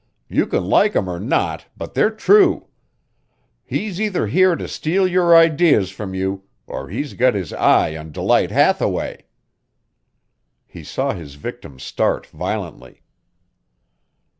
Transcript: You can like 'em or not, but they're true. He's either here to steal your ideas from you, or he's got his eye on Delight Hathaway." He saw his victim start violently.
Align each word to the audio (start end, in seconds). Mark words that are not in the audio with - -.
You 0.29 0.47
can 0.47 0.65
like 0.65 0.95
'em 0.95 1.07
or 1.07 1.19
not, 1.19 1.67
but 1.77 1.93
they're 1.93 2.09
true. 2.09 2.69
He's 3.63 4.01
either 4.01 4.25
here 4.25 4.55
to 4.55 4.67
steal 4.67 5.07
your 5.07 5.37
ideas 5.37 5.91
from 5.91 6.15
you, 6.15 6.41
or 6.65 6.89
he's 6.89 7.13
got 7.13 7.35
his 7.35 7.53
eye 7.53 7.95
on 7.95 8.11
Delight 8.11 8.49
Hathaway." 8.49 9.25
He 10.65 10.83
saw 10.83 11.13
his 11.13 11.35
victim 11.35 11.77
start 11.77 12.25
violently. 12.25 13.03